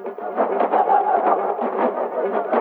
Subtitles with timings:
[0.00, 0.16] Thank
[2.52, 2.57] you.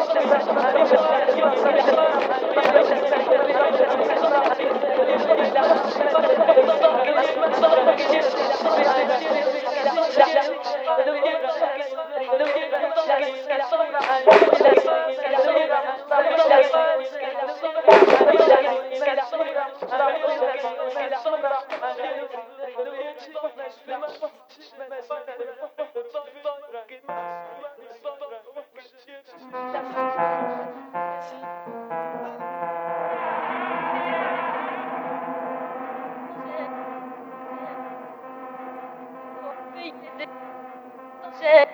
[41.39, 41.69] 谁？